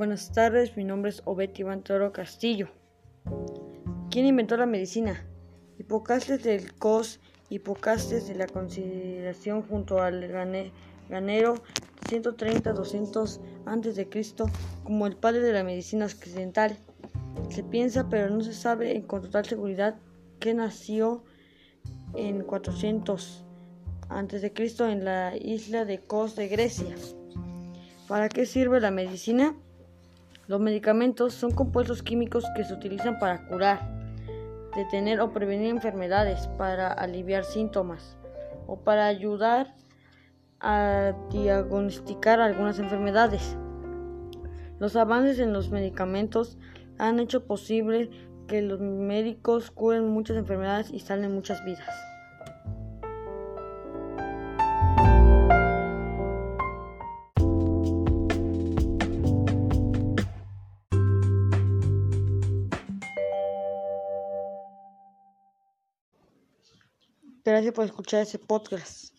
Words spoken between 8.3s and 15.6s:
la consideración junto al ganero 130-200 a.C. como el padre de